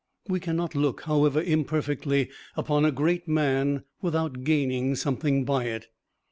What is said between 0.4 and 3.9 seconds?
not look, however imperfectly, upon a great man